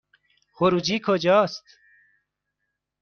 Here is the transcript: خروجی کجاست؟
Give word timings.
خروجی 0.53 0.99
کجاست؟ 1.05 1.63